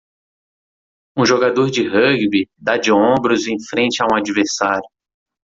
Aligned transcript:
Um 1.15 1.23
jogador 1.27 1.69
de 1.69 1.87
rugby 1.87 2.49
dá 2.57 2.75
de 2.75 2.91
ombros 2.91 3.47
em 3.47 3.59
frente 3.69 4.01
a 4.01 4.07
um 4.11 4.15
adversário. 4.17 4.81